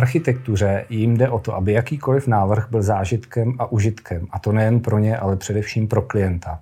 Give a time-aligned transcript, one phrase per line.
[0.00, 4.26] architektuře jim jde o to, aby jakýkoliv návrh byl zážitkem a užitkem.
[4.30, 6.60] A to nejen pro ně, ale především pro klienta.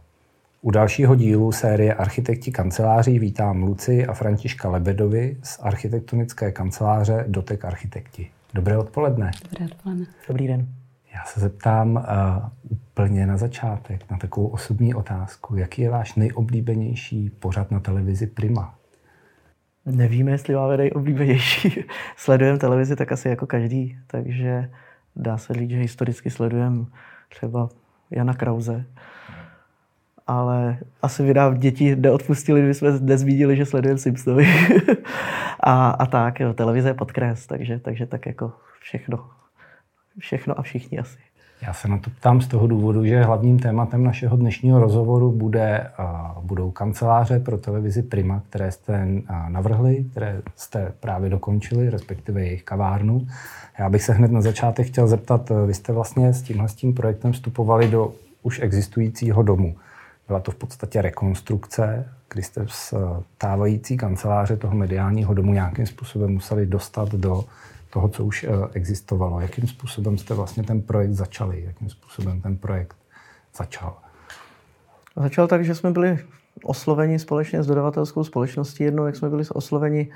[0.62, 7.64] U dalšího dílu série Architekti kanceláří vítám Luci a Františka Lebedovi z architektonické kanceláře Dotek
[7.64, 8.30] Architekti.
[8.54, 9.30] Dobré odpoledne.
[9.50, 10.06] Dobré odpoledne.
[10.28, 10.68] Dobrý den.
[11.14, 12.02] Já se zeptám uh,
[12.70, 15.56] úplně na začátek na takovou osobní otázku.
[15.56, 18.77] Jaký je váš nejoblíbenější pořad na televizi Prima?
[19.90, 21.84] Nevíme, jestli máme nejoblíbenější.
[22.16, 24.70] Sledujeme televizi tak asi jako každý, takže
[25.16, 26.84] dá se říct, že historicky sledujeme
[27.28, 27.68] třeba
[28.10, 28.84] Jana Krause.
[30.26, 34.46] Ale asi by nám děti neodpustili, kdyby jsme nezmínili, že sledujeme Simpsonovi.
[35.60, 39.30] a, a tak, jo, televize je podkres, takže, takže tak jako všechno.
[40.18, 41.18] Všechno a všichni asi.
[41.62, 45.86] Já se na to ptám z toho důvodu, že hlavním tématem našeho dnešního rozhovoru bude,
[46.40, 49.08] budou kanceláře pro televizi Prima, které jste
[49.48, 53.26] navrhli, které jste právě dokončili, respektive jejich kavárnu.
[53.78, 56.94] Já bych se hned na začátek chtěl zeptat, vy jste vlastně s tímhle s tím
[56.94, 59.76] projektem vstupovali do už existujícího domu.
[60.28, 62.94] Byla to v podstatě rekonstrukce, kdy jste z
[63.38, 67.44] távající kanceláře toho mediálního domu nějakým způsobem museli dostat do
[67.90, 69.40] toho, co už eh, existovalo.
[69.40, 71.64] Jakým způsobem jste vlastně ten projekt začali?
[71.64, 72.96] Jakým způsobem ten projekt
[73.56, 73.96] začal?
[75.16, 76.18] Začal tak, že jsme byli
[76.62, 78.84] osloveni společně s dodavatelskou společností.
[78.84, 80.08] Jednou, jak jsme byli osloveni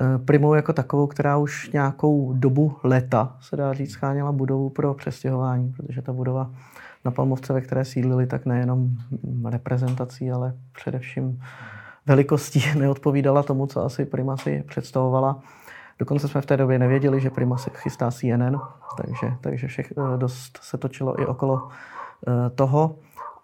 [0.00, 4.94] eh, Primou jako takovou, která už nějakou dobu leta, se dá říct, scháněla budovu pro
[4.94, 6.50] přestěhování, protože ta budova
[7.04, 8.88] na Palmovce, ve které sídlili, tak nejenom
[9.44, 11.40] reprezentací, ale především
[12.06, 15.40] velikostí neodpovídala tomu, co asi Prima si představovala.
[15.98, 18.60] Dokonce jsme v té době nevěděli, že Prima se chystá CNN,
[18.96, 22.96] takže, takže všech, eh, dost se točilo i okolo eh, toho.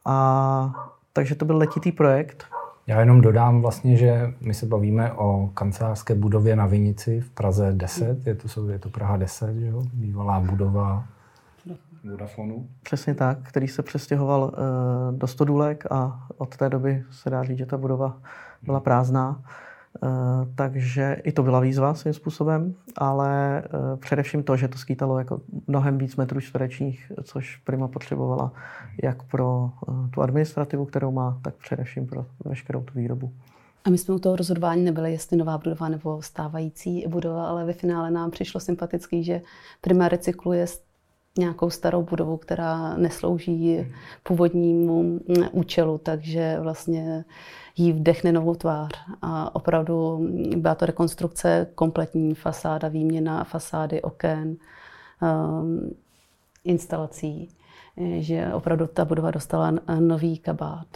[0.05, 2.45] A takže to byl letitý projekt.
[2.87, 7.73] Já jenom dodám vlastně, že my se bavíme o kancelářské budově na Vinici v Praze
[7.73, 9.83] 10, je to, je to Praha 10, že jo?
[9.93, 11.05] bývalá budova
[12.05, 12.69] Vodafonu.
[12.83, 17.59] Přesně tak, který se přestěhoval uh, do Stodůlek a od té doby se dá říct,
[17.59, 18.19] že ta budova
[18.63, 19.43] byla prázdná.
[20.05, 20.09] Eh,
[20.55, 25.41] takže i to byla výzva svým způsobem, ale eh, především to, že to skýtalo jako
[25.67, 28.53] mnohem víc metrů čtverečních, což Prima potřebovala
[29.03, 33.33] jak pro eh, tu administrativu, kterou má, tak především pro veškerou tu výrobu.
[33.85, 37.73] A my jsme u toho rozhodování nebyli, jestli nová budova nebo stávající budova, ale ve
[37.73, 39.41] finále nám přišlo sympatický, že
[39.81, 40.67] Prima recykluje
[41.41, 43.87] nějakou starou budovu, která neslouží
[44.23, 45.19] původnímu mm,
[45.53, 47.25] účelu, takže vlastně
[47.77, 48.93] jí vdechne novou tvář.
[49.23, 54.57] A opravdu byla to rekonstrukce kompletní fasáda, výměna fasády, oken,
[55.23, 55.91] um,
[56.65, 57.49] instalací,
[58.19, 60.87] že opravdu ta budova dostala nový kabát.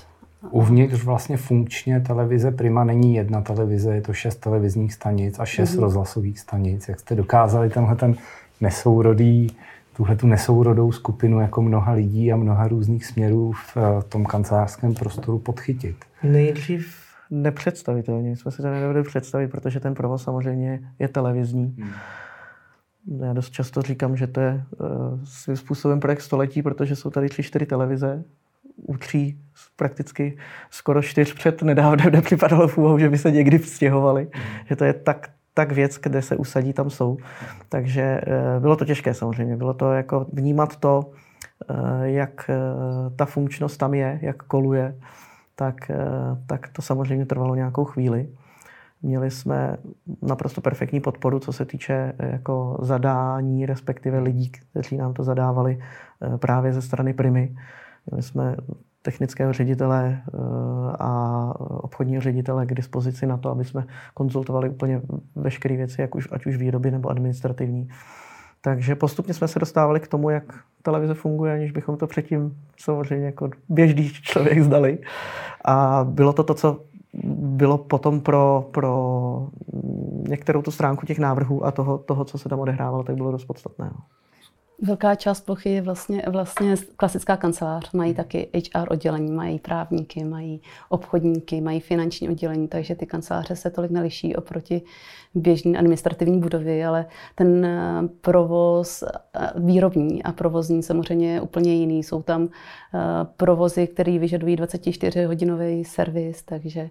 [0.51, 5.75] Uvnitř vlastně funkčně televize Prima není jedna televize, je to šest televizních stanic a šest
[5.75, 5.81] mm-hmm.
[5.81, 6.89] rozhlasových stanic.
[6.89, 8.15] Jak jste dokázali tenhle ten
[8.61, 9.57] nesourodý
[9.97, 14.95] tuhle tu nesourodou skupinu jako mnoha lidí a mnoha různých směrů v eh, tom kancelářském
[14.95, 15.97] prostoru podchytit?
[16.23, 18.31] Nejdřív nepředstavitelně.
[18.31, 21.77] My jsme si to nedovedli představit, protože ten provoz samozřejmě je televizní.
[21.79, 21.91] Hmm.
[23.27, 24.89] Já dost často říkám, že to je uh,
[25.25, 28.25] svým způsobem projekt století, protože jsou tady tři, čtyři televize.
[28.77, 29.39] U tří
[29.77, 30.37] prakticky
[30.71, 34.29] skoro čtyř před nedávnem nepřipadalo v úvahu, že by se někdy vztěhovali.
[34.33, 34.67] Hmm.
[34.67, 37.17] Že to je tak tak věc, kde se usadí, tam jsou.
[37.69, 39.57] Takže eh, bylo to těžké samozřejmě.
[39.57, 41.11] Bylo to jako vnímat to,
[41.71, 42.57] eh, jak eh,
[43.17, 44.95] ta funkčnost tam je, jak koluje,
[45.57, 45.91] tak,
[46.47, 48.29] tak to samozřejmě trvalo nějakou chvíli.
[49.03, 49.77] Měli jsme
[50.23, 55.79] naprosto perfektní podporu, co se týče jako zadání, respektive lidí, kteří nám to zadávali
[56.37, 57.57] právě ze strany Primy.
[58.11, 58.57] Měli jsme
[59.05, 60.39] technického ředitele eh,
[60.99, 63.85] a obchodního ředitele k dispozici na to, aby jsme
[64.15, 65.01] konzultovali úplně
[65.37, 67.89] veškeré věci, jak už, ať už výroby nebo administrativní.
[68.61, 70.45] Takže postupně jsme se dostávali k tomu, jak
[70.83, 74.99] televize funguje, aniž bychom to předtím samozřejmě jako běžný člověk zdali.
[75.65, 76.81] A bylo to to, co
[77.37, 79.49] bylo potom pro, pro
[80.29, 83.45] některou tu stránku těch návrhů a toho, toho, co se tam odehrávalo, tak bylo dost
[83.45, 83.91] podstatné.
[84.83, 87.93] Velká část plochy je vlastně, vlastně klasická kancelář.
[87.93, 88.17] Mají hmm.
[88.17, 93.91] taky HR oddělení, mají právníky, mají obchodníky, mají finanční oddělení, takže ty kanceláře se tolik
[93.91, 94.83] neliší oproti
[95.35, 99.09] běžné administrativní budovy, ale ten eh, provoz eh,
[99.57, 102.03] výrobní a provozní samozřejmě je úplně jiný.
[102.03, 102.99] Jsou tam eh,
[103.37, 106.91] provozy, které vyžadují 24-hodinový servis, takže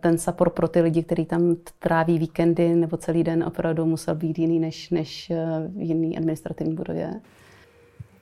[0.00, 4.38] ten support pro ty lidi, kteří tam tráví víkendy nebo celý den, opravdu musel být
[4.38, 5.32] jiný než, než
[5.68, 7.20] v jiný administrativní budově.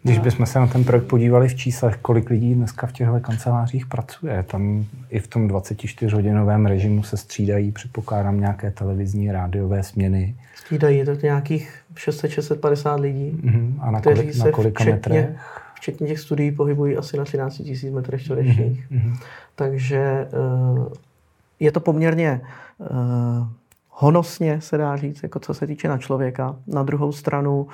[0.02, 3.86] Když bychom se na ten projekt podívali v číslech, kolik lidí dneska v těchto kancelářích
[3.86, 10.36] pracuje, tam i v tom 24-hodinovém režimu se střídají, předpokládám, nějaké televizní, rádiové směny.
[10.54, 13.74] Střídají, je to nějakých 600-650 lidí, uh-huh.
[13.80, 15.36] A na, kolik, na kolika včetně, metrech?
[15.74, 18.86] Včetně těch studií pohybují asi na 13 000 metrech čtverečních.
[18.90, 19.16] Uh-huh.
[19.54, 20.28] Takže
[20.76, 20.88] uh,
[21.60, 22.40] je to poměrně
[22.78, 22.88] uh,
[23.88, 26.56] honosně, se dá říct, jako co se týče na člověka.
[26.66, 27.66] Na druhou stranu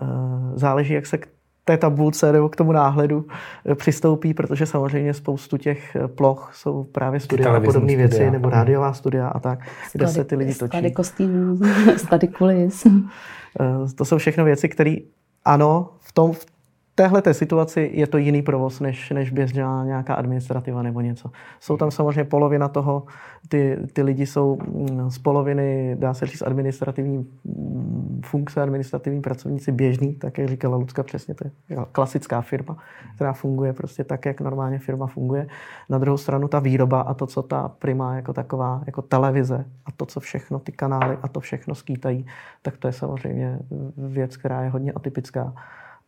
[0.00, 0.08] uh,
[0.54, 1.28] záleží, jak se k
[1.68, 3.26] té tabulce nebo k tomu náhledu
[3.74, 9.28] přistoupí, protože samozřejmě spoustu těch ploch jsou právě studia a podobné věci, nebo rádiová studia
[9.28, 9.58] a tak,
[9.92, 10.68] kde se ty lidi točí.
[10.68, 11.58] Sklady kostýmů,
[11.96, 12.86] sklady kulis.
[13.94, 14.96] to jsou všechno věci, které
[15.44, 16.46] ano, v tom, v
[16.98, 21.30] téhle té situaci je to jiný provoz, než, než běžná nějaká administrativa nebo něco.
[21.60, 23.02] Jsou tam samozřejmě polovina toho,
[23.48, 29.72] ty, ty lidi jsou mm, z poloviny, dá se říct, administrativní mm, funkce, administrativní pracovníci
[29.72, 32.76] běžní, tak jak říkala Lucka přesně, to je klasická firma,
[33.14, 35.46] která funguje prostě tak, jak normálně firma funguje.
[35.88, 39.92] Na druhou stranu ta výroba a to, co ta prima jako taková, jako televize a
[39.92, 42.26] to, co všechno ty kanály a to všechno skýtají,
[42.62, 43.58] tak to je samozřejmě
[43.96, 45.54] věc, která je hodně atypická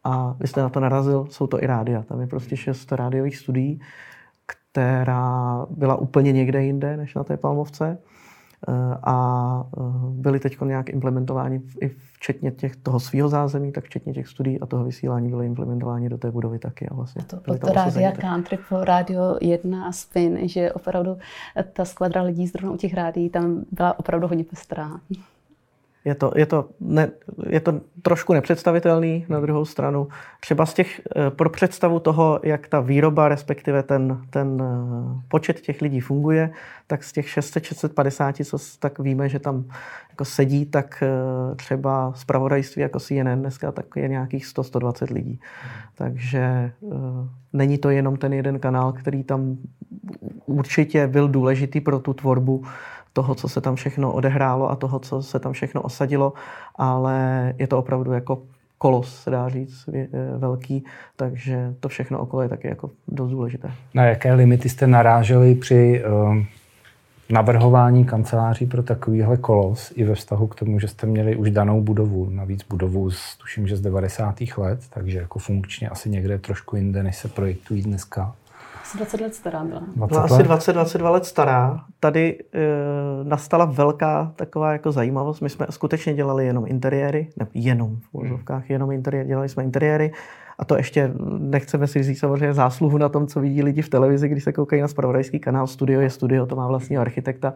[0.04, 2.02] a vy jste na to narazil, jsou to i rádia.
[2.02, 3.80] Tam je prostě šest rádiových studií,
[4.46, 7.98] která byla úplně někde jinde než na té Palmovce
[8.68, 9.80] eh, a eh,
[10.10, 14.66] byly teď nějak implementováni i včetně těch, toho svého zázemí, tak včetně těch studií a
[14.66, 16.88] toho vysílání byly implementováni do té budovy taky.
[16.88, 21.18] A vlastně to bylo to rádia country po rádio 1 a spin, že opravdu
[21.72, 25.00] ta skladra lidí zrovna u těch rádií tam byla opravdu hodně pestrá.
[26.04, 27.10] Je to, je, to ne,
[27.48, 30.08] je to trošku nepředstavitelný na druhou stranu.
[30.40, 35.60] Třeba z těch, eh, pro představu toho, jak ta výroba, respektive ten, ten eh, počet
[35.60, 36.50] těch lidí funguje,
[36.86, 39.64] tak z těch 600-650, co tak víme, že tam
[40.10, 45.40] jako sedí, tak eh, třeba zpravodajství jako CNN dneska tak je nějakých 100-120 lidí.
[45.94, 46.72] Takže
[47.52, 49.56] není to jenom ten jeden kanál, který tam
[50.46, 52.64] určitě byl důležitý pro tu tvorbu
[53.12, 56.32] toho, co se tam všechno odehrálo a toho, co se tam všechno osadilo,
[56.76, 58.42] ale je to opravdu jako
[58.78, 60.08] kolos, se dá říct, eh,
[60.38, 60.84] velký,
[61.16, 63.70] takže to všechno okolo je taky jako dost důležité.
[63.94, 66.36] Na jaké limity jste naráželi při uh,
[67.30, 71.80] navrhování kanceláří pro takovýhle kolos i ve vztahu k tomu, že jste měli už danou
[71.80, 74.40] budovu, navíc budovu z, tuším, že z 90.
[74.56, 78.34] let, takže jako funkčně asi někde trošku jinde, než se projektují dneska.
[78.82, 79.82] Asi 20 let stará byla.
[79.96, 81.80] 20 byla asi 20-22 let stará.
[82.00, 82.58] Tady e,
[83.24, 85.40] nastala velká taková jako zajímavost.
[85.40, 90.12] My jsme skutečně dělali jenom interiéry, ne jenom v úzovkách, jenom interiéry, dělali jsme interiéry.
[90.58, 94.28] A to ještě nechceme si vzít samozřejmě zásluhu na tom, co vidí lidi v televizi,
[94.28, 95.66] když se koukají na spravodajský kanál.
[95.66, 97.54] Studio je studio, to má vlastního architekta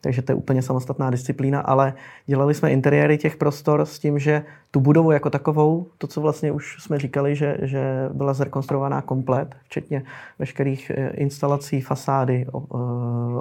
[0.00, 1.92] takže to je úplně samostatná disciplína, ale
[2.26, 6.52] dělali jsme interiéry těch prostor s tím, že tu budovu jako takovou, to, co vlastně
[6.52, 10.02] už jsme říkali, že, že byla zrekonstruovaná komplet, včetně
[10.38, 12.52] veškerých eh, instalací, fasády, eh,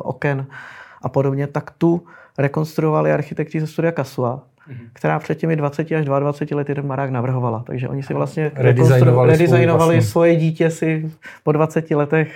[0.02, 0.46] oken
[1.02, 2.04] a podobně, tak tu
[2.38, 4.90] rekonstruovali architekti ze studia Kasua, mhm.
[4.94, 7.64] která před těmi 20 až 22 lety ten Marák navrhovala.
[7.68, 10.02] Takže oni si vlastně redizajnovali vlastně.
[10.02, 11.12] svoje dítě si
[11.44, 12.32] po 20 letech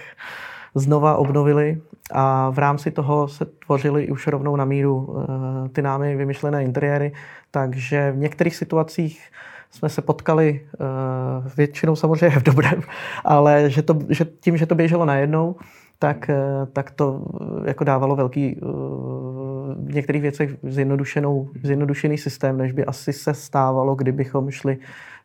[0.75, 1.81] znova obnovili
[2.11, 7.11] a v rámci toho se tvořily už rovnou na míru eh, ty námi vymyšlené interiéry,
[7.51, 9.31] takže v některých situacích
[9.71, 10.77] jsme se potkali eh,
[11.57, 12.81] většinou samozřejmě v dobrém,
[13.25, 15.55] ale že to, že tím, že to běželo najednou,
[15.99, 17.25] tak, eh, tak to
[17.65, 18.59] jako dávalo velký
[19.77, 24.77] v některých věcech zjednodušenou, zjednodušený systém, než by asi se stávalo, kdybychom šli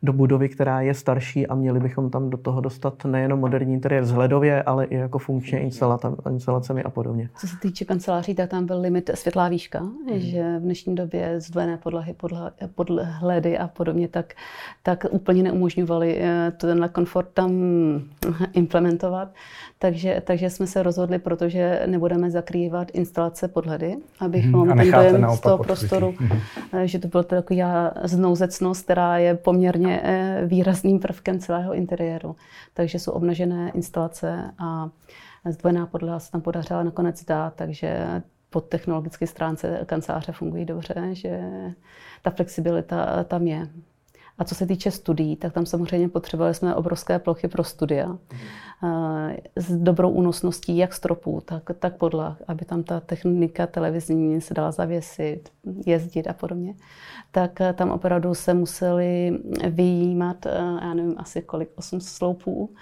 [0.03, 4.03] do budovy, která je starší a měli bychom tam do toho dostat nejenom moderní interiér
[4.03, 5.59] vzhledově, ale i jako funkčně
[6.29, 7.29] instalacemi a podobně.
[7.37, 9.93] Co se týče kanceláří, tak tam byl limit světlá výška, mm.
[10.19, 14.33] že v dnešní době zdvojené podlahy, podla, podhledy a podobně, tak,
[14.83, 17.51] tak úplně neumožňovali eh, tenhle komfort tam
[18.53, 19.29] implementovat.
[19.79, 25.39] Takže, takže jsme se rozhodli, protože nebudeme zakrývat instalace podhledy, abychom hmm, ten dojem z
[25.39, 26.39] toho prostoru, hmm.
[26.85, 32.35] že to byla taková znouzecnost, která je poměrně eh, výrazným prvkem celého interiéru.
[32.73, 34.89] Takže jsou obnažené instalace a
[35.49, 41.41] zdvojená podlaha se tam podařila nakonec dát, takže po technologické stránce kanceláře fungují dobře, že
[42.21, 43.67] ta flexibilita tam je.
[44.39, 48.17] A co se týče studií, tak tam samozřejmě potřebovali jsme obrovské plochy pro studia
[48.83, 54.53] eh, s dobrou únosností jak stropů, tak, tak podlah, aby tam ta technika televizní se
[54.53, 55.49] dala zavěsit,
[55.85, 56.75] jezdit a podobně.
[57.31, 62.73] Tak eh, tam opravdu se museli vyjímat, eh, já nevím, asi kolik, 8 sloupů,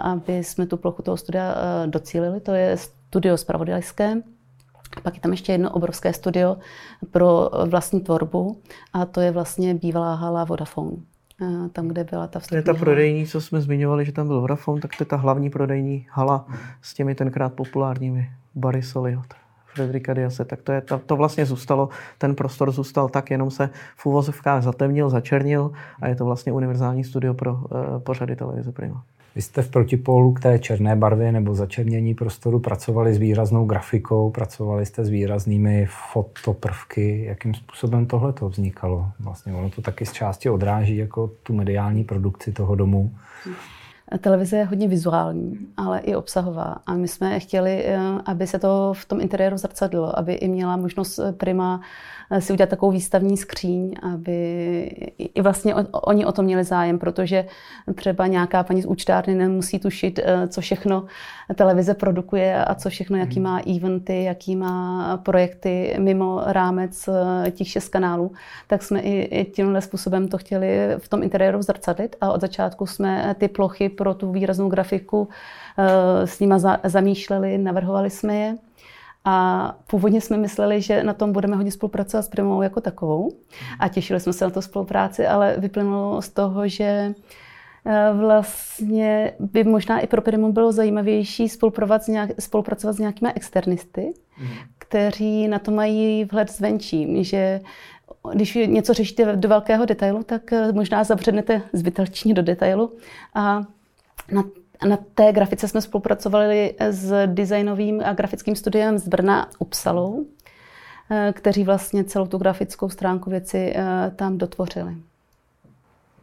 [0.00, 1.54] aby jsme tu plochu toho studia
[1.86, 2.40] docílili.
[2.40, 4.22] To je studio spravodajské,
[5.00, 6.56] pak je tam ještě jedno obrovské studio
[7.10, 8.60] pro vlastní tvorbu
[8.92, 10.96] a to je vlastně bývalá hala Vodafone.
[11.72, 14.40] tam, kde byla ta vstupní To je ta prodejní, co jsme zmiňovali, že tam byl
[14.40, 16.46] Vodafone, tak to je ta hlavní prodejní hala
[16.82, 19.34] s těmi tenkrát populárními Barry Soliot.
[19.74, 23.70] Frederika Diase, tak to, je, to, to vlastně zůstalo, ten prostor zůstal tak, jenom se
[23.96, 27.58] v úvozovkách zatemnil, začernil a je to vlastně univerzální studio pro uh,
[27.98, 29.04] pořady televize Prima.
[29.34, 34.30] Vy jste v protipólu k té černé barvě nebo začernění prostoru pracovali s výraznou grafikou,
[34.30, 37.24] pracovali jste s výraznými fotoprvky.
[37.24, 39.06] Jakým způsobem tohle to vznikalo?
[39.20, 43.14] Vlastně ono to taky z části odráží jako tu mediální produkci toho domu.
[44.20, 46.76] Televize je hodně vizuální, ale i obsahová.
[46.86, 50.76] A my jsme chtěli, eh, aby se to v tom interiéru zrcadlo, aby i měla
[50.76, 51.80] možnost Prima
[52.32, 54.82] Eh, si udělat takovou výstavní skříň, aby
[55.18, 57.46] i vlastně oni o to měli zájem, protože
[57.94, 61.04] třeba nějaká paní z účtárny nemusí tušit, eh, co všechno
[61.54, 63.44] televize produkuje a co všechno, jaký hmm.
[63.44, 68.32] má eventy, jaký má projekty mimo rámec eh, těch šest kanálů,
[68.66, 73.34] tak jsme i tímhle způsobem to chtěli v tom interiéru zrcadlit a od začátku jsme
[73.38, 75.28] ty plochy pro tu výraznou grafiku
[76.24, 78.56] s nima zamýšleli, navrhovali jsme je.
[79.24, 83.30] A původně jsme mysleli, že na tom budeme hodně spolupracovat s Primou jako takovou
[83.78, 87.14] a těšili jsme se na to spolupráci, ale vyplynulo z toho, že
[87.86, 93.32] eh, vlastně by možná i pro Primu bylo zajímavější spolupracovat s, nějak, spolupracovat s nějakými
[93.32, 94.48] externisty, mm.
[94.78, 97.60] kteří na to mají vhled zvenčí, že
[98.34, 102.92] když něco řešíte do velkého detailu, tak eh, možná zabřednete zbytečně do detailu
[103.34, 103.62] a
[104.30, 104.42] na
[104.88, 110.26] na té grafice jsme spolupracovali s designovým a grafickým studiem z Brna Upsalou,
[111.10, 114.96] eh, kteří vlastně celou tu grafickou stránku věci eh, tam dotvořili.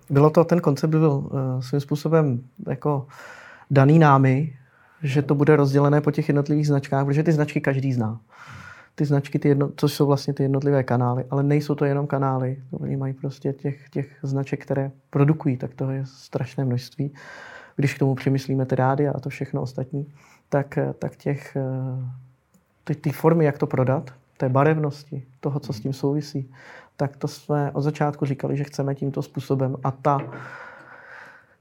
[0.10, 3.08] Bylo to, ten koncept byl eh, svým způsobem jako
[3.72, 4.56] daný námi,
[5.04, 8.20] že to bude rozdělené po těch jednotlivých značkách, protože ty značky každý zná.
[8.96, 12.58] Ty značky, ty jedno, což jsou vlastně ty jednotlivé kanály, ale nejsou to jenom kanály.
[12.72, 17.12] Oni mají prostě těch, těch značek, které produkují, tak toho je strašné množství
[17.80, 20.14] když k tomu přemyslíme ty rády a to všechno ostatní,
[20.50, 21.62] tak, tak těch, eh,
[22.84, 26.52] ty, ty formy, jak to prodat, té barevnosti, toho, co s tím souvisí,
[26.98, 30.20] tak to jsme od začátku říkali, že chceme tímto způsobem a ta,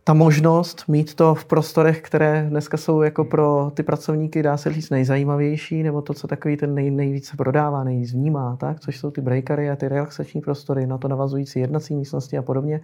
[0.04, 4.72] ta možnost mít to v prostorech, které dneska jsou jako pro ty pracovníky, dá se
[4.72, 8.80] říct, nejzajímavější, nebo to, co takový ten nej, nejvíce prodává, nejvíc vnímá, tak?
[8.80, 12.80] což jsou ty breakery a ty relaxační prostory, na to navazující jednací místnosti a podobně,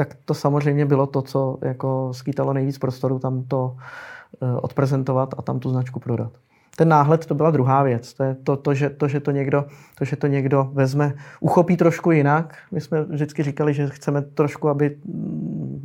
[0.00, 3.76] tak to samozřejmě bylo to, co jako skýtalo nejvíc prostoru tam to
[4.42, 6.32] eh, odprezentovat a tam tu značku prodat
[6.76, 8.14] ten náhled to byla druhá věc.
[8.14, 9.64] To je to, to, že, to, že to, někdo,
[9.98, 12.56] to, že to někdo vezme, uchopí trošku jinak.
[12.72, 14.96] My jsme vždycky říkali, že chceme trošku, aby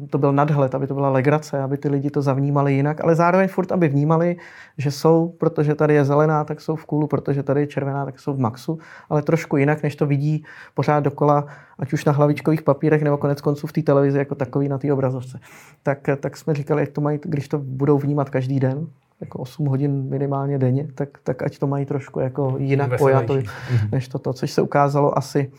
[0.10, 3.48] to byl nadhled, aby to byla legrace, aby ty lidi to zavnímali jinak, ale zároveň
[3.48, 4.36] furt, aby vnímali,
[4.77, 8.20] že jsou, protože tady je zelená, tak jsou v kůlu, protože tady je červená, tak
[8.20, 11.46] jsou v maxu, ale trošku jinak, než to vidí pořád dokola,
[11.80, 14.94] ať už na hlavičkových papírech nebo konec konců v té televizi jako takový na té
[14.94, 15.39] obrazovce.
[15.84, 18.88] Tak, tak jsme říkali, jak to mají, když to budou vnímat každý den,
[19.22, 23.43] jako 8 hodin minimálně denně, tak, tak ať to mají trošku jako jinak pojato, mhm.
[23.91, 25.51] než toto, což se ukázalo asi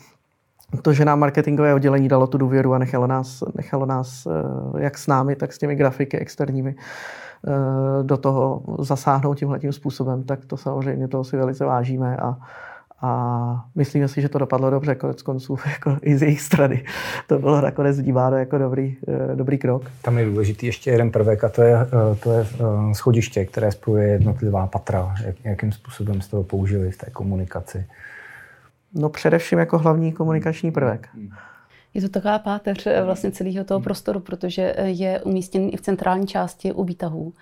[0.82, 4.98] to, že nám marketingové oddělení dalo tu důvěru a nechalo nás, nechalo nás eh, jak
[4.98, 10.44] s námi, tak s těmi grafiky externími eh, do toho zasáhnout tímhle tím způsobem, tak
[10.44, 12.36] to samozřejmě toho si velice vážíme a,
[13.06, 16.84] a myslíme si, že to dopadlo dobře, konec konců jako i z jejich strany.
[17.26, 19.90] To bylo nakonec vnímáno jako dobrý, eh, dobrý krok.
[20.02, 23.72] Tam je důležitý ještě jeden prvek a to je, eh, to je eh, schodiště, které
[23.72, 25.14] spojuje jednotlivá patra.
[25.24, 27.86] Jak, jakým způsobem jste to použili v té komunikaci?
[28.94, 31.08] No především jako hlavní komunikační prvek.
[31.96, 32.02] Hmm.
[32.02, 35.80] Je to taková páteř eh, vlastně celého toho prostoru, protože eh, je umístěn i v
[35.80, 37.32] centrální části u výtahů.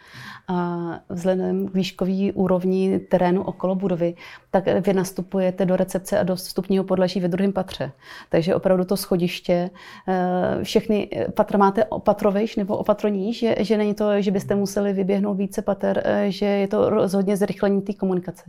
[0.48, 4.14] A vzhledem k výškový úrovni terénu okolo budovy,
[4.50, 7.92] tak vy nastupujete do recepce a do vstupního podlaží ve druhém patře.
[8.28, 9.70] Takže opravdu to schodiště,
[10.08, 15.36] eh, všechny patra máte opatrovejš nebo opatroníž, že, že není to, že byste museli vyběhnout
[15.36, 18.44] více pater, že je to rozhodně zrychlení té komunikace.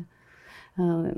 [0.79, 1.11] Eh,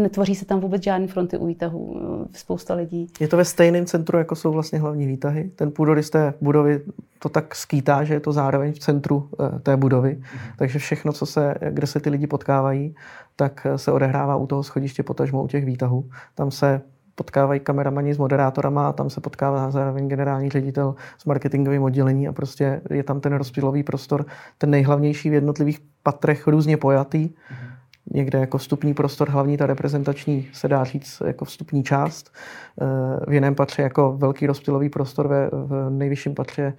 [0.00, 1.96] netvoří se tam vůbec žádné fronty u výtahu.
[1.96, 3.06] Eh, spousta lidí.
[3.20, 5.50] Je to ve stejném centru, jako jsou vlastně hlavní výtahy.
[5.56, 6.80] Ten půdorys té budovy
[7.18, 10.14] to tak skýtá, že je to zároveň v centru eh, té budovy.
[10.14, 10.40] Mhm.
[10.58, 12.94] Takže všechno, co se, kde se ty lidi potkávají,
[13.36, 16.10] tak se odehrává u toho schodiště, potažmo u těch výtahů.
[16.34, 16.80] Tam se
[17.14, 22.32] potkávají kameramani s moderátorama a tam se potkává zároveň generální ředitel s marketingovým oddělení a
[22.32, 24.26] prostě je tam ten rozptýlový prostor,
[24.58, 27.28] ten nejhlavnější v jednotlivých patrech různě pojatý.
[27.28, 27.71] Mm-hmm
[28.10, 32.32] někde jako vstupní prostor, hlavní ta reprezentační, se dá říct, jako vstupní část.
[32.80, 36.74] Eh, v jiném patře jako velký rozptylový prostor, ve, v nejvyšším patře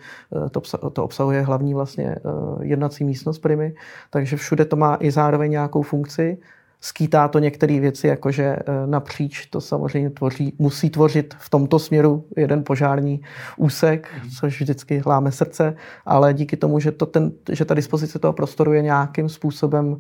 [0.46, 2.20] eh, to, to obsahuje hlavní vlastně eh,
[2.62, 3.74] jednací místnost primy,
[4.10, 6.38] takže všude to má i zároveň nějakou funkci.
[6.84, 12.26] Skýtá to některé věci, jakože eh, napříč to samozřejmě tvoří, musí tvořit v tomto směru
[12.38, 13.22] jeden požární
[13.58, 14.30] úsek, mm.
[14.30, 15.76] což vždycky hláme srdce,
[16.06, 19.98] ale díky tomu, že, to ten, že ta dispozice toho prostoru je nějakým způsobem uh,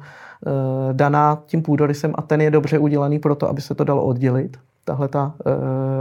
[0.93, 4.57] daná tím půdorysem a ten je dobře udělaný pro to, aby se to dalo oddělit,
[4.85, 5.53] tahle ta uh,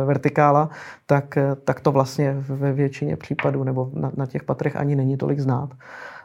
[0.06, 0.68] vertikála,
[1.06, 5.40] tak, tak to vlastně ve většině případů nebo na, na těch patrech ani není tolik
[5.40, 5.70] znát.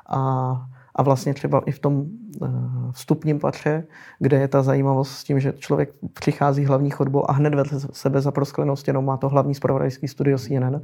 [0.09, 0.51] A
[0.97, 2.05] a vlastně třeba i v tom
[2.43, 2.47] eh,
[2.91, 3.83] vstupním patře,
[4.19, 8.21] kde je ta zajímavost s tím, že člověk přichází hlavní chodbou a hned vedle sebe
[8.21, 10.81] za prosklenou stěnou má to hlavní zpravodajský studio CNN,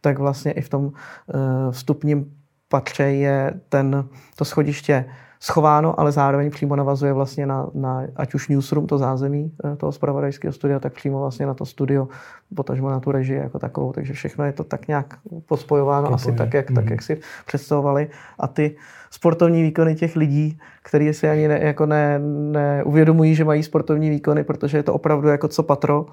[0.00, 2.32] tak vlastně i v tom eh, vstupním
[2.68, 5.04] patře je ten, to schodiště
[5.46, 9.92] schováno, ale zároveň přímo navazuje vlastně na, na ať už newsroom, to zázemí eh, toho
[9.92, 12.08] zpravodajského studia, tak přímo vlastně na to studio,
[12.54, 13.92] potažmo na tu režii jako takovou.
[13.92, 16.74] Takže všechno je to tak nějak pospojováno asi tak jak, mm.
[16.74, 16.92] tak, mhm.
[16.92, 18.08] jak si představovali.
[18.38, 18.76] A ty
[19.10, 22.18] sportovní výkony těch lidí, kteří si ani ne, jako ne,
[22.50, 26.06] neuvědomují, že mají sportovní výkony, protože je to opravdu jako co patro,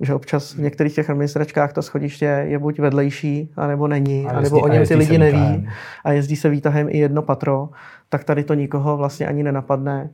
[0.00, 4.60] že občas v některých těch administračkách to schodiště je buď vedlejší, anebo není, a anebo
[4.60, 5.68] o něm ty lidi neví
[6.04, 7.68] a jezdí se výtahem i jedno patro,
[8.08, 10.10] tak tady to nikoho vlastně ani nenapadne.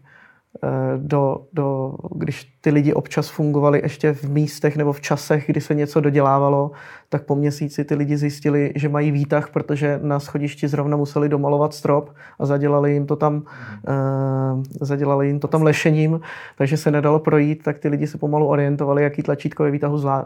[0.64, 5.60] Eh, do, do, když ty lidi občas fungovali ještě v místech nebo v časech, kdy
[5.60, 6.70] se něco dodělávalo,
[7.08, 11.74] tak po měsíci ty lidi zjistili, že mají výtah, protože na schodišti zrovna museli domalovat
[11.74, 13.40] strop a zadělali jim to tam, mm.
[13.40, 16.20] uh, zadělali jim to tam lešením,
[16.58, 20.24] takže se nedalo projít, tak ty lidi se pomalu orientovali, jaký tlačítko je výtahu zlá,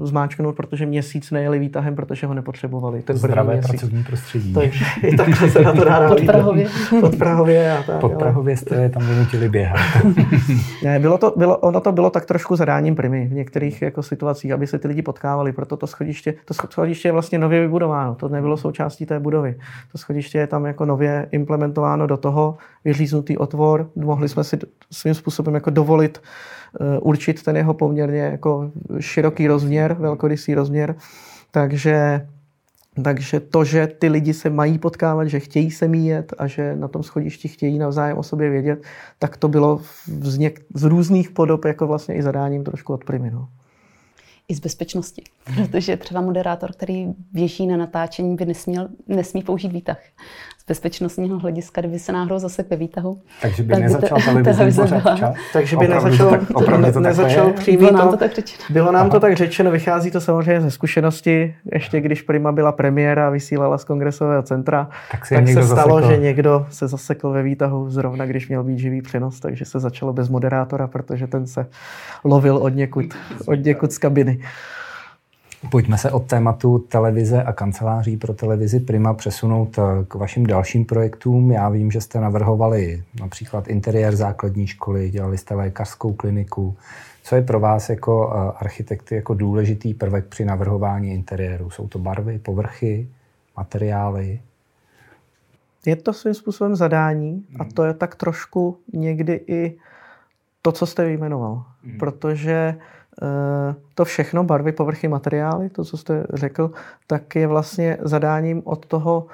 [0.00, 3.02] zmáčknout, protože měsíc nejeli výtahem, protože ho nepotřebovali.
[3.02, 3.70] Ten Zdravé měsíc.
[3.70, 4.52] pracovní prostředí.
[4.54, 6.66] Takže i tak se na to dá Pod Prahově.
[7.00, 7.72] Pod Prahově.
[7.72, 9.80] A tak, Pod Prahově jste tam vynutili běhat.
[10.84, 14.52] ne, bylo to, bylo, ono to bylo tak trošku zadáním primy v některých jako situacích,
[14.52, 18.28] aby se ty lidi potkávali, proto to schodiště, to schodiště je vlastně nově vybudováno, to
[18.28, 19.58] nebylo součástí té budovy.
[19.92, 24.58] To schodiště je tam jako nově implementováno do toho, vyříznutý otvor, mohli jsme si
[24.90, 26.22] svým způsobem jako dovolit
[26.80, 28.70] uh, určit ten jeho poměrně jako
[29.00, 30.94] široký rozměr, velkorysý rozměr,
[31.50, 32.26] takže
[33.04, 36.88] takže to, že ty lidi se mají potkávat, že chtějí se míjet a že na
[36.88, 38.82] tom schodišti chtějí navzájem o sobě vědět,
[39.18, 39.80] tak to bylo
[40.18, 43.48] vzněk z různých podob jako vlastně i zadáním trošku od priminu
[44.48, 45.22] i z bezpečnosti.
[45.54, 49.98] Protože třeba moderátor, který běží na natáčení, by nesměl, nesmí použít výtah.
[50.68, 53.18] Bezpečnostního hlediska, kdyby se náhodou zase ve výtahu.
[53.42, 55.34] Takže by tak nezačal televizní pořád čas?
[55.52, 58.64] Takže by nezačal, to tak, opravdu to nezačal přímý Bylo nám to, tak řečeno.
[58.70, 59.10] Bylo nám Aha.
[59.10, 61.54] to tak řečeno, vychází to samozřejmě ze zkušenosti.
[61.72, 66.14] Ještě když Prima byla premiéra a vysílala z kongresového centra, tak, tak se stalo, zasekl.
[66.14, 70.12] že někdo se zasekl ve výtahu zrovna, když měl být živý přenos, takže se začalo
[70.12, 71.66] bez moderátora, protože ten se
[72.24, 73.06] lovil od někud,
[73.46, 74.38] od někud z kabiny.
[75.70, 80.84] Pojďme se od tématu televize a kanceláří pro televizi Prima přesunout eh, k vašim dalším
[80.84, 81.50] projektům.
[81.50, 86.76] Já vím, že jste navrhovali například interiér základní školy, dělali jste lékařskou kliniku.
[87.22, 91.70] Co je pro vás jako eh, architekty jako důležitý prvek při navrhování interiéru?
[91.70, 93.08] Jsou to barvy, povrchy,
[93.56, 94.40] materiály?
[95.86, 99.76] Je to svým způsobem zadání a to je tak trošku někdy i
[100.62, 101.64] to, co jste vyjmenoval.
[101.84, 101.98] Hmm.
[101.98, 102.95] Protože Eh,
[103.94, 106.70] to všechno, barvy, povrchy, materiály, to, co jste řekl,
[107.06, 109.26] tak je vlastně zadáním od toho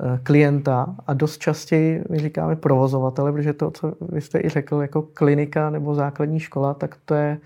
[0.00, 4.82] eh, klienta a dost častěji my říkáme provozovatele, protože to, co vy jste i řekl,
[4.82, 7.38] jako klinika nebo základní škola, tak to je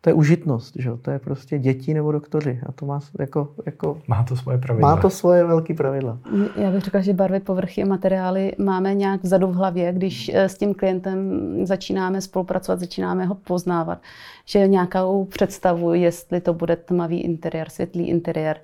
[0.00, 0.90] to je užitnost, že?
[1.02, 3.98] to je prostě děti nebo doktoři a to má jako, jako...
[4.08, 4.94] Má to svoje pravidla.
[4.94, 6.18] Má to svoje velké pravidla.
[6.56, 10.48] Já bych řekla, že barvy, povrchy a materiály máme nějak vzadu v hlavě, když eh,
[10.48, 13.98] s tím klientem začínáme spolupracovat, začínáme ho poznávat,
[14.44, 18.60] že nějakou představu, jestli to bude tmavý interiér, světlý interiér,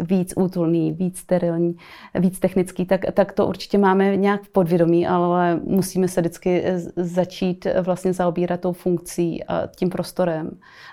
[0.00, 1.76] víc útulný, víc sterilní,
[2.14, 6.78] víc technický, tak, tak to určitě máme nějak v podvědomí, ale musíme se vždycky eh,
[6.96, 10.50] začít vlastně zaobírat tou funkcí a tím prostorem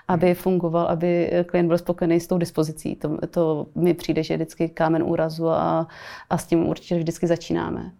[0.08, 2.96] aby fungoval, aby klient byl spokojený s tou dispozicí.
[2.96, 5.86] To, to mi přijde, že je vždycky kámen úrazu a,
[6.30, 7.90] a s tím určitě vždycky začínáme.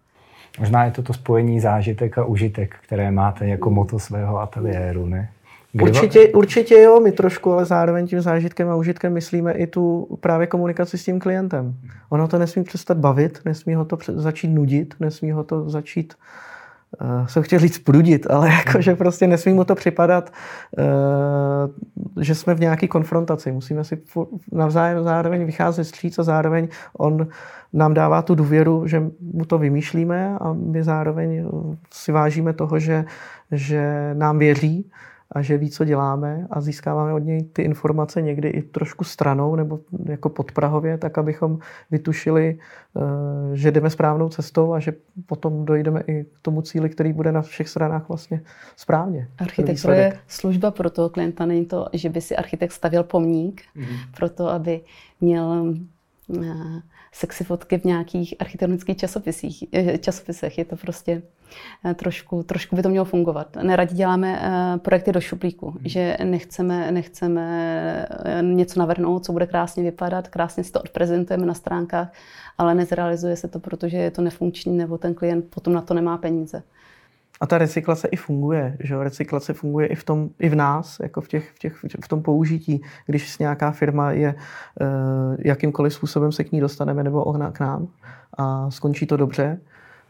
[0.59, 5.29] Možná je to to spojení zážitek a užitek, které máte jako moto svého ateliéru, ne?
[5.71, 10.07] Kdy určitě, určitě jo, my trošku, ale zároveň tím zážitkem a užitkem myslíme i tu
[10.19, 11.75] právě komunikaci s tím klientem.
[12.09, 16.54] Ono to nesmí přestat bavit, nesmí ho to začít nudit, nesmí ho to začít uh,
[17.01, 20.33] uh, jsem chtěl říct prudit, ale jako, že prostě nesmí mu to připadat,
[20.77, 23.51] uh, že jsme v nějaké konfrontaci.
[23.51, 24.01] Musíme si
[24.51, 27.27] navzájem zároveň vycházet stříc a zároveň on
[27.73, 28.99] nám dává tu důvěru, že
[29.33, 31.49] mu to vymýšlíme a my zároveň
[31.93, 33.05] si vážíme toho, že,
[33.51, 34.91] že nám věří
[35.31, 39.55] a že ví, co děláme a získáváme od něj ty informace někdy i trošku stranou
[39.55, 41.59] nebo jako podprahově, tak abychom
[41.91, 42.59] vytušili,
[42.97, 43.01] eh,
[43.53, 44.93] že jdeme správnou cestou a že
[45.25, 48.41] potom dojdeme i k tomu cíli, který bude na všech stranách vlastně
[48.75, 49.27] správně.
[49.37, 53.97] Architektura je služba pro toho klienta, není to, že by si architekt stavěl pomník mm-hmm.
[54.17, 54.81] pro to, aby
[55.21, 55.73] měl
[57.11, 60.57] sexy fotky v nějakých architektonických časopisích, eh, časopisech.
[60.57, 61.21] Je to prostě
[61.85, 63.57] eh, trošku, trošku by to mělo fungovat.
[63.63, 65.79] Neradi děláme eh, projekty do šuplíku, hmm.
[65.83, 68.07] že nechceme, nechceme
[68.41, 72.13] něco navrhnout, co bude krásně vypadat, krásně si to odprezentujeme na stránkách,
[72.57, 76.17] ale nezrealizuje se to, protože je to nefunkční nebo ten klient potom na to nemá
[76.17, 76.63] peníze.
[77.41, 81.21] A ta recyklace i funguje, že Recyklace funguje i v, tom, i v nás, jako
[81.21, 82.81] v, těch, v, těch, v tom použití.
[83.05, 84.35] Když nějaká firma je,
[84.81, 87.87] uh, jakýmkoliv způsobem se k ní dostaneme nebo ona k nám
[88.37, 89.59] a skončí to dobře,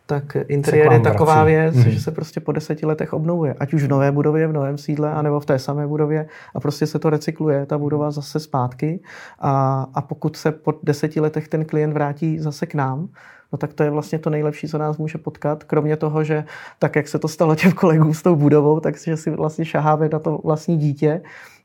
[0.06, 1.48] tak interiér je taková vrací.
[1.48, 1.90] věc, mm-hmm.
[1.90, 3.56] že se prostě po deseti letech obnovuje.
[3.60, 6.88] Ať už v nové budově, v novém sídle, anebo v té samé budově a prostě
[6.88, 9.00] se to recykluje, ta budova zase zpátky
[9.40, 13.10] a, a pokud se po deseti letech ten klient vrátí zase k nám,
[13.56, 15.64] no tak to je vlastně to nejlepší, co nás může potkat.
[15.64, 16.44] Kromě toho, že
[16.80, 20.10] tak, jak se to stalo těm kolegům s tou budovou, tak že si vlastně šaháme
[20.10, 21.22] na to vlastní dítě,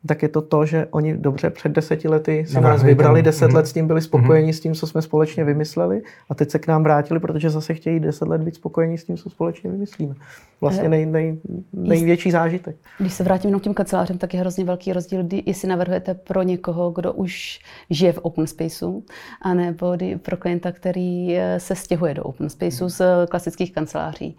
[0.06, 3.54] tak je to to, že oni dobře před deseti lety si nás vybrali, deset mm.
[3.54, 4.52] let s tím byli spokojeni mm.
[4.52, 8.00] s tím, co jsme společně vymysleli a teď se k nám vrátili, protože zase chtějí
[8.00, 10.14] deset let být spokojeni s tím, co společně vymyslíme.
[10.60, 11.38] Vlastně nej, nej,
[11.72, 12.76] největší zážitek.
[12.98, 16.42] Když se vrátím k těm kancelářem, tak je hrozně velký rozdíl, kdy, jestli navrhujete pro
[16.42, 17.60] někoho, kdo už
[17.90, 19.04] žije v open spaceu,
[19.42, 24.36] anebo pro klienta, který eh, se stěhuje do open spaceu z klasických kanceláří.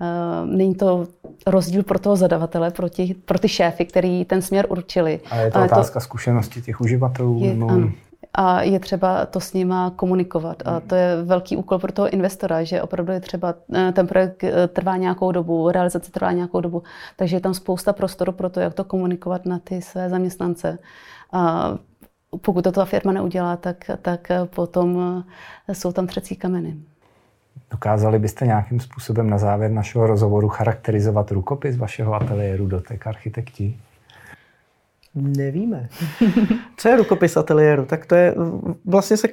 [0.00, 1.06] Eh, není to
[1.46, 4.66] rozdíl pro toho zadavatele, pro, ty, pro ty šéfy, který ten směr
[5.04, 5.30] určili.
[5.30, 7.44] A je to Ale otázka to, zkušenosti těch uživatelů?
[7.44, 7.68] Je, no.
[7.68, 7.90] ano.
[8.34, 10.62] A je třeba to s nima komunikovat.
[10.64, 14.44] A to je velký úkol pro toho investora, že opravdu je třeba, eh, ten projekt
[14.44, 16.82] eh, trvá nějakou dobu, realizace trvá nějakou dobu,
[17.16, 20.78] takže je tam spousta prostoru pro to, jak to komunikovat na ty své zaměstnance.
[21.32, 21.74] A
[22.40, 25.24] pokud to ta firma neudělá, tak, tak potom
[25.72, 26.76] jsou tam třecí kameny.
[27.70, 33.78] Dokázali byste nějakým způsobem na závěr našeho rozhovoru charakterizovat rukopis vašeho ateliéru Dotek architekti?
[35.14, 35.88] Nevíme.
[36.76, 37.84] Co je rukopis ateliéru?
[37.86, 38.34] Tak to je,
[38.84, 39.28] vlastně se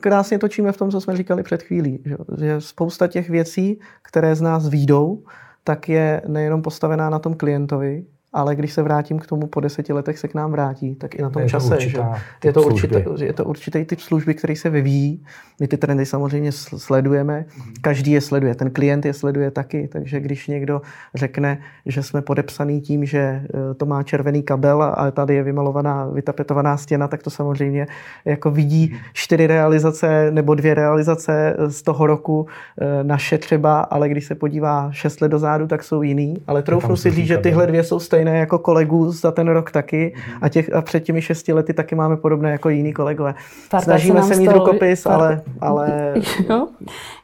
[0.00, 2.04] krásně točíme v tom, co jsme říkali před chvílí.
[2.38, 5.22] Že, spousta těch věcí, které z nás výjdou,
[5.64, 9.92] tak je nejenom postavená na tom klientovi, ale když se vrátím k tomu, po deseti
[9.92, 11.74] letech se k nám vrátí, tak i na tom je čase.
[11.74, 11.98] To že?
[12.44, 15.24] Je, to určitě, je to určitý typ služby, který se vyvíjí.
[15.60, 17.44] My ty trendy samozřejmě sledujeme,
[17.80, 20.82] každý je sleduje, ten klient je sleduje taky, takže když někdo
[21.14, 26.06] řekne, že jsme podepsaný tím, že eh, to má červený kabel a tady je vymalovaná,
[26.06, 27.86] vytapetovaná stěna, tak to samozřejmě
[28.24, 32.46] jako vidí čtyři realizace nebo dvě realizace z toho roku
[32.80, 36.36] eh, naše třeba, ale když se podívá šest let dozadu, tak jsou jiný.
[36.46, 39.70] Ale troufnu si říct, že tyhle dvě jsou stejné stejné jako kolegů za ten rok
[39.70, 40.38] taky mm-hmm.
[40.42, 43.34] a, těch, a před těmi šesti lety taky máme podobné jako jiní kolegové.
[43.70, 45.14] Párkrát Snažíme se, se mít rukopis, pár...
[45.14, 45.42] ale...
[45.60, 46.14] ale...
[46.50, 46.68] Jo.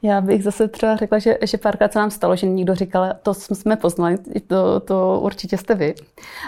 [0.02, 3.34] Já bych zase třeba řekla, že, že párkrát se nám stalo, že někdo říkal, to
[3.34, 5.94] jsme poznali, to, to určitě jste vy,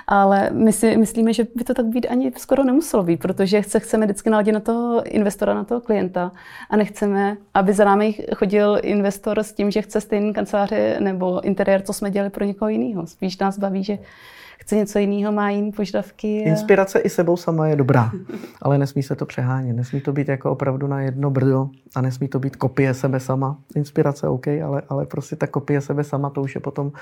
[0.06, 3.80] ale my si myslíme, že by to tak být ani skoro nemuselo být, protože se
[3.80, 6.32] chceme vždycky naladit na toho investora, na toho klienta
[6.70, 11.82] a nechceme, aby za námi chodil investor s tím, že chce stejný kanceláře nebo interiér,
[11.82, 13.06] co jsme dělali pro někoho jiného.
[13.06, 13.98] Spíš nás baví, že
[14.58, 16.38] chce něco jiného, má jiné požadavky.
[16.38, 18.10] Inspirace i sebou sama je dobrá,
[18.62, 19.76] ale nesmí se to přehánět.
[19.76, 23.58] Nesmí to být jako opravdu na jedno brdo a nesmí to být kopie sebe sama.
[23.76, 26.92] Inspirace OK, ale, ale prostě ta kopie sebe sama, to už je potom uh,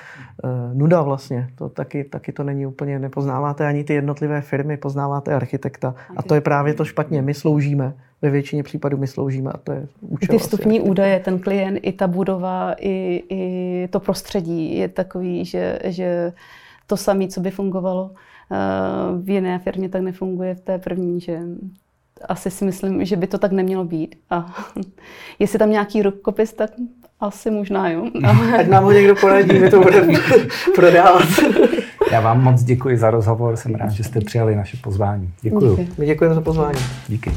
[0.74, 1.48] nuda vlastně.
[1.54, 5.94] To taky, taky to není úplně, nepoznáváte ani ty jednotlivé firmy, poznáváte architekta.
[6.16, 7.22] A to je právě to špatně.
[7.22, 10.28] My sloužíme ve většině případů my sloužíme a to je účel.
[10.28, 10.90] Ty vstupní asi.
[10.90, 16.32] údaje, ten klient, i ta budova, i, i to prostředí je takový, že, že
[16.86, 18.10] to samé, co by fungovalo
[18.52, 18.56] eh,
[19.22, 21.40] v jiné firmě, tak nefunguje v té první, že
[22.28, 24.16] asi si myslím, že by to tak nemělo být.
[24.30, 24.54] A
[25.38, 26.70] jestli tam nějaký rukopis, tak
[27.20, 28.06] asi možná jo.
[28.58, 30.12] Ať nám ho někdo poradí, my to budeme
[30.74, 31.28] prodávat.
[32.12, 35.30] Já vám moc děkuji za rozhovor, jsem rád, že jste přijali naše pozvání.
[35.42, 35.88] Děkuji.
[35.98, 36.78] My děkujeme za pozvání.
[37.08, 37.32] Díky.